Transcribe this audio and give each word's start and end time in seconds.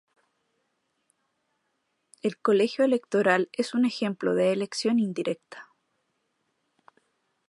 El 2.23 2.39
colegio 2.39 2.83
electoral 2.83 3.49
es 3.53 3.75
un 3.75 3.85
ejemplo 3.85 4.33
de 4.33 4.51
elección 4.51 4.97
indirecta. 4.97 5.71